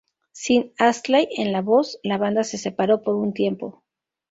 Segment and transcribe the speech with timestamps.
[0.31, 3.83] Sin Astley en la voz, la banda se separó por un tiempo.